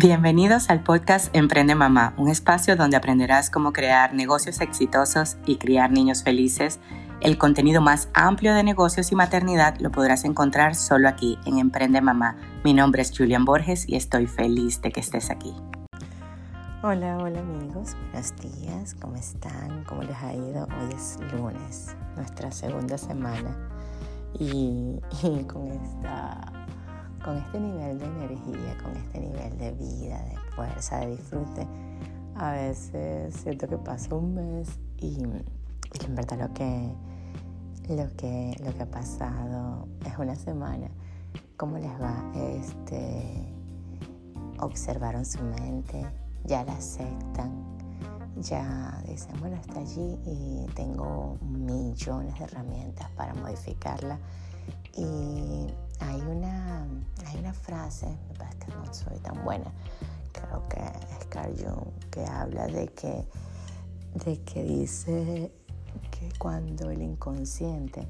[0.00, 5.90] Bienvenidos al podcast Emprende Mamá, un espacio donde aprenderás cómo crear negocios exitosos y criar
[5.90, 6.78] niños felices.
[7.20, 12.00] El contenido más amplio de negocios y maternidad lo podrás encontrar solo aquí en Emprende
[12.00, 12.36] Mamá.
[12.62, 15.52] Mi nombre es Julian Borges y estoy feliz de que estés aquí.
[16.84, 19.82] Hola, hola amigos, buenos días, ¿cómo están?
[19.82, 20.68] ¿Cómo les ha ido?
[20.80, 23.68] Hoy es lunes, nuestra segunda semana
[24.38, 26.57] y, y con esta
[27.24, 31.66] con este nivel de energía, con este nivel de vida, de fuerza, de disfrute,
[32.36, 36.92] a veces siento que pasa un mes y, en verdad lo que,
[37.88, 40.88] lo, que, lo que ha pasado es una semana.
[41.56, 42.24] ¿Cómo les va?
[42.34, 43.52] Este,
[44.60, 46.06] observaron su mente,
[46.44, 47.52] ya la aceptan,
[48.36, 54.18] ya dicen, bueno, está allí y tengo millones de herramientas para modificarla
[54.96, 55.66] y
[56.00, 56.86] hay una,
[57.26, 59.72] hay una frase, me parece que no soy tan buena,
[60.32, 63.26] creo que es Carl Jung, que habla de que,
[64.24, 65.52] de que dice
[66.10, 68.06] que cuando el inconsciente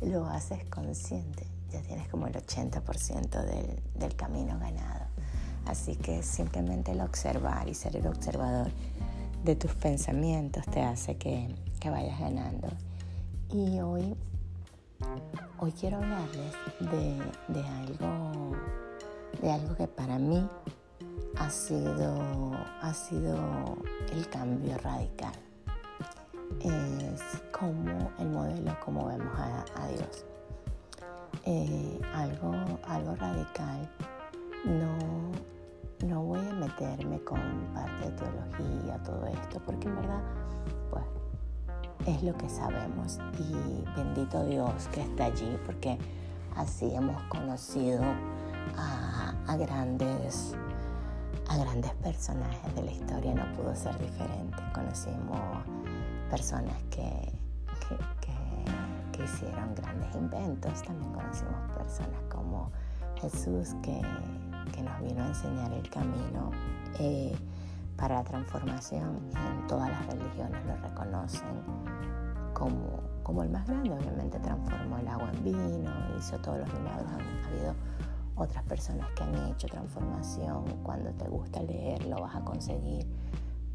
[0.00, 5.06] lo haces consciente, ya tienes como el 80% del, del camino ganado.
[5.66, 8.70] Así que simplemente el observar y ser el observador
[9.44, 12.68] de tus pensamientos te hace que, que vayas ganando.
[13.52, 14.16] Y hoy
[15.58, 18.56] Hoy quiero hablarles de, algo,
[19.42, 20.48] de algo que para mí
[21.36, 22.18] ha sido,
[22.80, 23.36] ha sido
[24.10, 25.34] el cambio radical.
[26.60, 30.24] Es como el modelo, como vemos a, Dios.
[31.44, 32.52] Eh, algo,
[32.86, 33.88] algo radical.
[34.64, 34.96] No,
[36.08, 37.40] no voy a meterme con
[37.74, 40.22] parte de teología, todo esto, porque en verdad,
[40.90, 41.04] pues
[42.06, 45.98] es lo que sabemos y bendito Dios que está allí porque
[46.56, 48.02] así hemos conocido
[48.76, 50.54] a, grandes
[51.48, 53.34] a grandes personajes de la historia.
[53.34, 54.56] No pudo ser diferente.
[54.72, 55.40] Conocimos
[56.30, 57.32] personas que,
[59.12, 60.82] que, hicieron grandes inventos.
[60.82, 62.70] También conocimos personas como
[63.20, 64.00] Jesús que,
[64.82, 66.52] nos vino a enseñar el camino.
[66.98, 67.36] Eh,
[67.96, 71.62] para la transformación en todas las religiones lo reconocen
[72.54, 73.92] como, como el más grande.
[73.92, 77.10] Obviamente transformó el agua en vino, hizo todos los milagros.
[77.10, 77.74] Ha habido
[78.36, 80.64] otras personas que han hecho transformación.
[80.82, 83.06] Cuando te gusta leer lo vas a conseguir.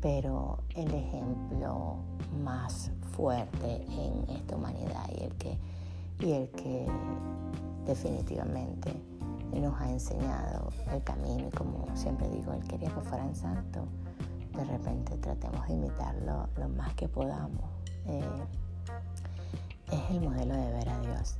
[0.00, 1.96] Pero el ejemplo
[2.42, 5.58] más fuerte en esta humanidad y el que,
[6.20, 6.86] y el que
[7.84, 8.94] definitivamente
[9.58, 13.88] nos ha enseñado el camino y como siempre digo, él quería que fueran santos
[14.54, 17.64] de repente tratemos de imitarlo lo más que podamos.
[18.06, 18.44] Eh,
[19.90, 21.36] es el modelo de ver a Dios.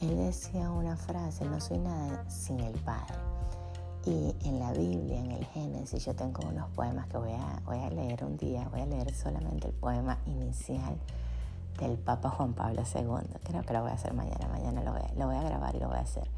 [0.00, 3.14] Él decía una frase, no soy nada sin el Padre.
[4.06, 7.78] Y en la Biblia, en el Génesis, yo tengo unos poemas que voy a, voy
[7.78, 10.96] a leer un día, voy a leer solamente el poema inicial
[11.78, 13.28] del Papa Juan Pablo II.
[13.44, 15.74] Creo que lo voy a hacer mañana, mañana lo voy a, lo voy a grabar
[15.74, 16.28] y lo voy a hacer.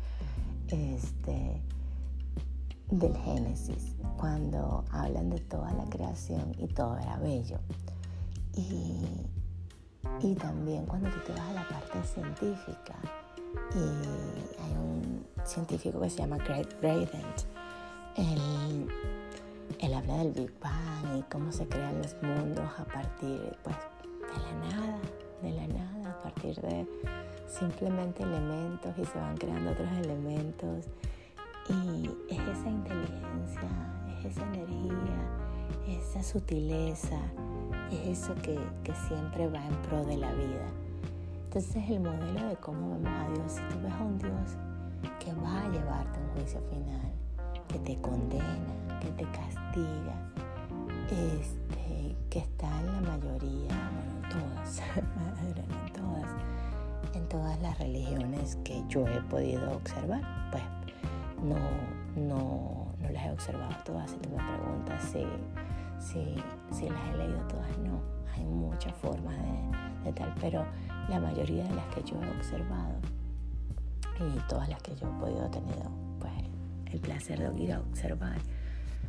[0.71, 1.61] Este,
[2.91, 7.59] del Génesis, cuando hablan de toda la creación y todo era bello.
[8.55, 9.27] Y,
[10.21, 12.95] y también cuando tú te vas a la parte científica,
[13.75, 13.79] y
[14.63, 17.27] hay un científico que se llama Greg Braden,
[18.17, 18.89] él,
[19.81, 23.77] él habla del Big Bang y cómo se crean los mundos a partir pues,
[24.21, 24.99] de la nada,
[25.43, 26.87] de la nada, a partir de
[27.51, 30.87] simplemente elementos y se van creando otros elementos
[31.69, 33.69] y es esa inteligencia,
[34.19, 35.29] es esa energía,
[35.89, 37.19] esa sutileza,
[37.91, 38.59] es eso que,
[39.09, 40.67] siempre va en pro de la vida.
[41.45, 44.57] Entonces el modelo de cómo vemos a Dios, si tú ves a un Dios
[45.19, 47.13] que va a llevarte a un juicio final,
[47.69, 50.15] que te condena, que te castiga,
[51.11, 56.31] este, que está en la mayoría, bueno, en todas, en todas,
[57.15, 60.63] en todas las religiones que yo he podido observar, pues
[61.43, 61.57] no,
[62.17, 64.11] no, no las he observado todas.
[64.11, 65.27] Si tú me preguntas si,
[65.99, 68.01] si, las he leído todas, no.
[68.35, 69.37] Hay muchas formas
[70.05, 70.65] de, tal, pero
[71.09, 72.95] la mayoría de las que yo he observado
[74.21, 75.77] y todas las que yo he podido tener
[76.19, 76.33] pues,
[76.93, 78.39] el placer de ir a observar,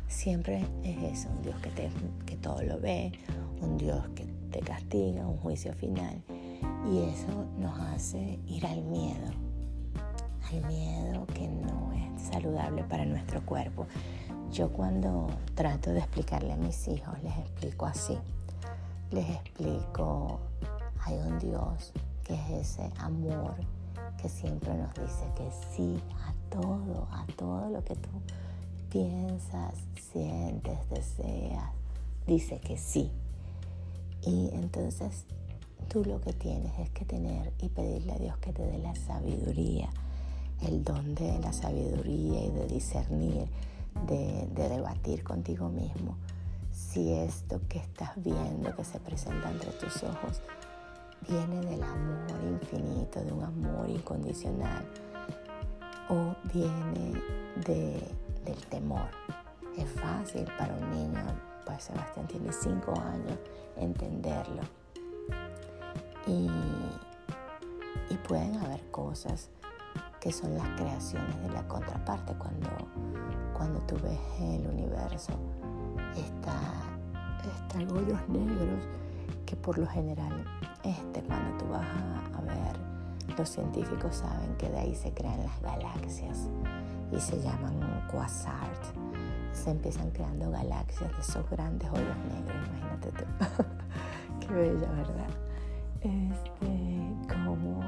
[0.08, 1.90] siempre es eso, un Dios que, te,
[2.26, 3.12] que todo lo ve,
[3.60, 6.22] un Dios que te castiga, un juicio final.
[6.90, 9.30] Y eso nos hace ir al miedo,
[10.50, 13.86] al miedo que no es saludable para nuestro cuerpo.
[14.50, 18.18] Yo cuando trato de explicarle a mis hijos, les explico así.
[19.10, 20.40] Les explico,
[21.04, 21.92] hay un Dios
[22.24, 23.54] que es ese amor
[24.20, 28.10] que siempre nos dice que sí a todo, a todo lo que tú
[28.90, 29.74] piensas,
[30.12, 31.70] sientes, deseas,
[32.26, 33.10] dice que sí.
[34.22, 35.24] Y entonces
[35.92, 38.94] tú lo que tienes es que tener y pedirle a Dios que te dé la
[38.94, 39.90] sabiduría,
[40.62, 43.46] el don de la sabiduría y de discernir,
[44.06, 46.16] de, debatir contigo mismo
[46.70, 50.40] si esto que estás viendo que se presenta entre tus ojos
[51.28, 54.86] viene del amor infinito, de un amor incondicional,
[56.08, 57.20] o viene
[57.66, 59.10] del temor.
[59.76, 63.38] Es fácil para un niño, pues Sebastián tiene cinco años,
[63.76, 64.81] entenderlo.
[66.26, 66.48] Y,
[68.28, 69.50] pueden haber cosas
[70.20, 72.68] que son las creaciones de la contraparte cuando,
[73.52, 75.32] cuando tú ves el universo.
[76.14, 76.54] Está,
[77.42, 78.84] está hoyos negros
[79.44, 80.44] que por lo general
[80.84, 81.86] este, cuando tú vas
[82.36, 86.48] a, ver, los científicos saben que de ahí se crean las galaxias
[87.10, 87.80] y se llaman
[88.10, 88.92] quasars.
[89.52, 93.24] Se empiezan creando galaxias de esos grandes hoyos negros, imagínate tú.
[94.40, 95.41] Qué bella, ¿verdad?
[96.02, 97.80] Este, como,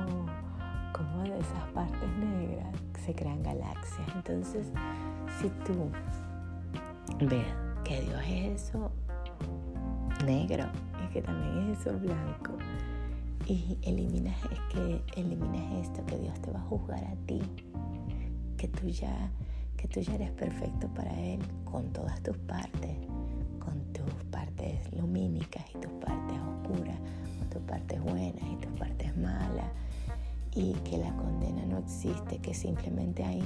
[0.92, 2.74] como de esas partes negras
[3.04, 4.08] se crean galaxias.
[4.14, 4.68] Entonces,
[5.40, 5.90] si tú
[7.26, 7.46] ves
[7.82, 8.92] que Dios es eso
[10.24, 10.66] negro
[11.04, 12.52] y que también es eso blanco,
[13.46, 17.42] y eliminas, es que eliminas esto, que Dios te va a juzgar a ti,
[18.56, 19.30] que tú ya,
[19.76, 22.96] que tú ya eres perfecto para Él con todas tus partes,
[23.58, 25.64] con tus partes lumínicas
[30.94, 33.42] que la condena no existe, que simplemente hay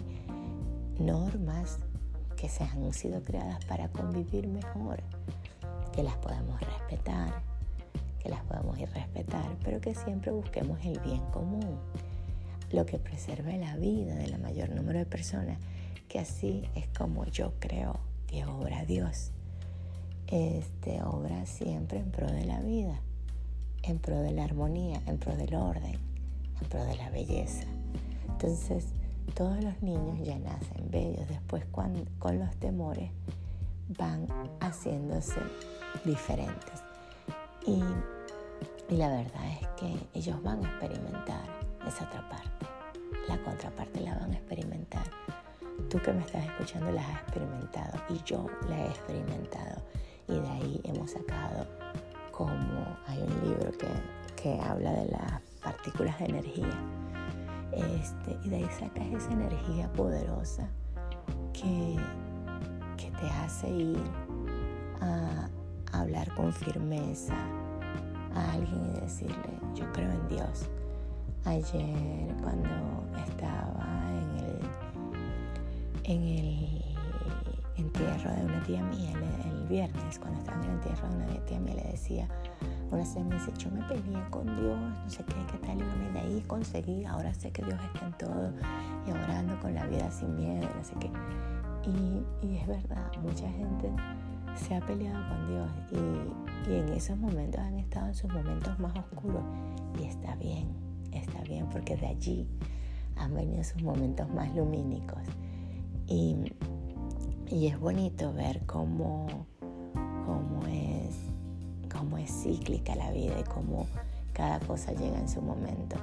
[0.99, 1.79] normas
[2.37, 5.03] que se han sido creadas para convivir mejor,
[5.95, 7.43] que las podemos respetar
[8.19, 11.79] que las podemos ir respetar, pero que siempre busquemos el bien común,
[12.73, 15.59] lo que preserve la vida de la mayor número de personas,
[16.09, 19.31] que así es como yo creo que obra Dios.
[20.27, 23.01] Este obra siempre en pro de la vida,
[23.85, 25.97] en pro de la armonía, en pro del orden,
[26.67, 27.65] pro de la belleza.
[28.29, 28.87] Entonces,
[29.35, 33.11] todos los niños ya nacen bellos, después con los temores
[33.97, 34.27] van
[34.61, 35.41] haciéndose
[36.05, 36.83] diferentes.
[37.67, 37.83] Y,
[38.95, 41.45] la verdad es que ellos van a experimentar
[41.87, 42.67] esa otra parte.
[43.29, 45.05] La contraparte la van a experimentar.
[45.91, 49.83] Tú que me estás escuchando la has experimentado y yo la he experimentado.
[50.27, 51.67] Y de ahí hemos sacado
[52.33, 53.89] como hay un libro que,
[54.43, 56.71] que habla de las partículas de energía.
[57.73, 60.69] Este, y de ahí sacas esa energía poderosa
[61.53, 61.97] que,
[62.97, 64.03] que te hace ir
[65.01, 65.49] a,
[65.93, 67.35] hablar con firmeza
[68.35, 70.67] a alguien y decirle, yo creo en Dios.
[71.45, 72.69] Ayer cuando
[73.27, 74.59] estaba en el,
[76.05, 76.78] en el
[77.79, 79.13] entierro de una tía mía,
[79.45, 82.29] el, viernes, cuando estaba en el entierro de una tía mía, le decía,
[82.89, 86.13] una vez me dice, yo me peleé con Dios, no sé qué, qué tal, y
[86.13, 88.53] de ahí conseguí, ahora sé que Dios está en todo,
[89.07, 91.11] y ahora ando con la vida sin miedo, no sé qué.
[91.87, 93.93] Y, y es verdad, mucha gente
[94.59, 98.95] se ha peleado con Dios y, en esos momentos han estado en sus momentos más
[98.97, 99.43] oscuros
[99.99, 100.69] y está bien,
[101.13, 102.47] está bien porque de allí
[103.17, 105.23] han venido sus momentos más lumínicos
[106.07, 106.37] y,
[107.51, 109.27] es bonito ver cómo,
[110.27, 111.17] cómo, es,
[111.91, 113.87] cómo es cíclica la vida y cómo
[114.33, 115.97] cada cosa llega en su momento.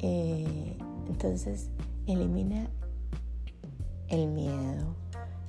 [0.00, 0.76] Eh,
[1.08, 1.70] entonces
[2.06, 2.68] elimina
[4.08, 4.94] el miedo,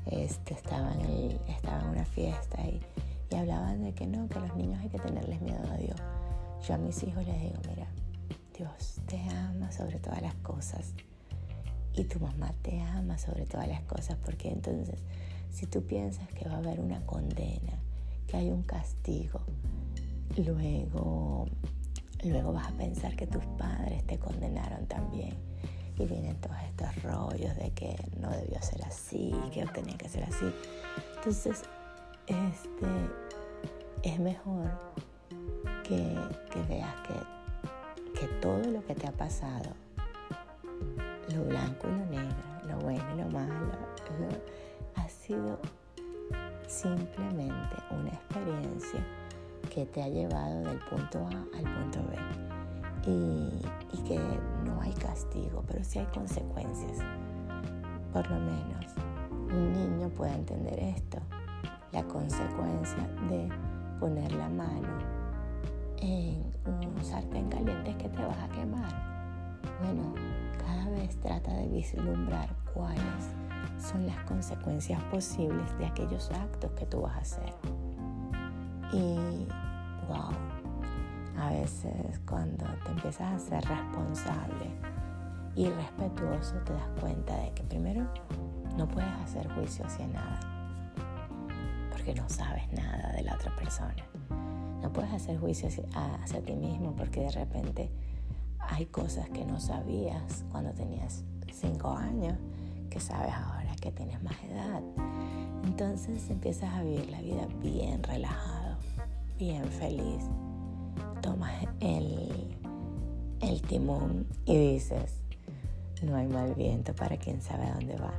[0.05, 2.81] este, estaba, en estaba en una fiesta y,
[3.29, 5.99] y hablaban de que no, que a los niños hay que tenerles miedo a Dios.
[6.67, 7.87] Yo a mis hijos les digo, mira,
[8.57, 10.93] Dios te ama sobre todas las cosas
[11.97, 14.99] y tu mamá te ama sobre todas las cosas, porque entonces
[15.51, 17.73] si tú piensas que va a haber una condena,
[18.27, 19.41] que hay un castigo,
[20.37, 21.47] luego,
[22.23, 25.33] luego vas a pensar que tus padres te condenaron también
[25.97, 30.23] y vienen todos estos rollos de que no debió ser así, que tenía que ser
[30.25, 30.45] así.
[31.15, 31.63] Entonces,
[32.27, 32.87] este,
[34.03, 34.69] es mejor
[35.83, 36.15] que,
[36.69, 39.71] veas que, que todo lo que te ha pasado,
[41.33, 43.71] lo blanco y lo negro, lo bueno y lo malo,
[44.95, 45.59] ha sido
[46.67, 49.05] simplemente una experiencia
[49.73, 52.17] que te ha llevado del punto A al punto B
[53.09, 53.49] y,
[54.07, 54.19] que
[54.63, 56.99] no hay castigo, pero sí hay consecuencias.
[58.13, 58.85] Por lo menos
[59.51, 61.19] un niño puede entender esto,
[61.91, 63.49] la consecuencia de
[63.99, 64.87] poner la mano
[65.99, 68.66] en un sartén caliente es que te vas a quemar.
[71.37, 73.35] Trata de vislumbrar cuáles
[73.77, 77.53] son las consecuencias posibles de aquellos actos que tú vas a hacer.
[78.91, 79.45] Y,
[80.07, 80.31] wow,
[81.37, 84.71] a veces cuando te empiezas a ser responsable
[85.55, 88.07] y respetuoso, te das cuenta de que primero
[88.75, 90.39] no puedes hacer juicio hacia nada,
[91.91, 94.03] porque no sabes nada de la otra persona.
[94.81, 97.91] No puedes hacer juicio hacia, ti mismo porque de repente
[98.67, 102.37] hay cosas que no sabías cuando tenías cinco años
[102.89, 104.81] que sabes ahora que tienes más edad.
[105.63, 108.77] Entonces empiezas a vivir la vida bien relajado,
[109.37, 110.23] bien feliz.
[111.21, 112.57] Tomas el,
[113.41, 115.15] el timón y dices,
[116.03, 118.13] no hay mal viento para quien sabe a dónde va.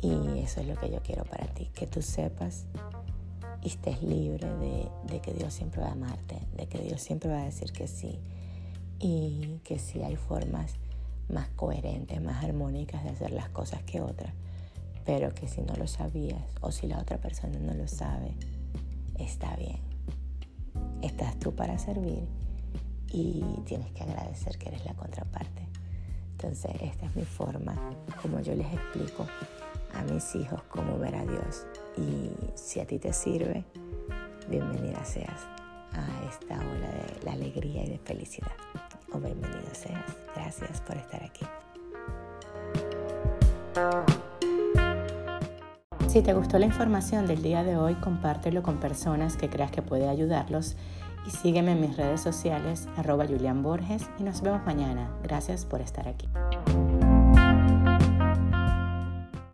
[0.00, 2.66] Y eso es lo que yo quiero para ti, que tú sepas
[3.62, 4.48] y estés libre
[5.08, 7.88] de, que Dios siempre va a amarte, de que Dios siempre va a decir que
[7.88, 8.20] sí
[9.00, 10.74] y que sí hay formas
[11.28, 14.32] más coherentes, más armónicas de hacer las cosas que otras,
[15.04, 18.34] pero que si no lo sabías o si la otra persona no lo sabe,
[19.18, 19.80] está bien.
[21.02, 22.26] Estás tú para servir
[23.10, 25.66] y tienes que agradecer que eres la contraparte.
[26.32, 27.74] Entonces, esta es mi forma,
[28.22, 29.26] como yo les explico
[29.94, 31.66] a mis hijos cómo ver a Dios.
[31.96, 33.64] Y si a ti te sirve,
[34.48, 35.40] bienvenida seas
[35.92, 38.52] a esta ola de la alegría y de felicidad.
[39.12, 40.04] O bienvenido seas.
[40.34, 41.46] Gracias por estar aquí.
[46.08, 49.82] Si te gustó la información del día de hoy, compártelo con personas que creas que
[49.82, 50.76] puede ayudarlos
[51.26, 55.10] y sígueme en mis redes sociales arroba Julián Borges y nos vemos mañana.
[55.22, 56.28] Gracias por estar aquí.